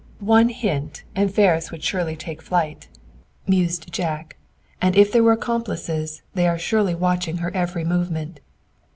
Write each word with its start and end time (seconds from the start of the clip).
"One 0.19 0.49
hint, 0.49 1.03
and 1.13 1.31
Ferris 1.31 1.71
would 1.71 1.83
take 2.17 2.41
flight," 2.41 2.87
mused 3.45 3.91
Jack. 3.93 4.35
"And 4.81 4.95
if 4.95 5.11
there 5.11 5.21
were 5.21 5.31
accomplices, 5.33 6.23
they 6.33 6.47
are 6.47 6.57
surely 6.57 6.95
watching 6.95 7.37
her 7.37 7.51
every 7.53 7.85
movement." 7.85 8.39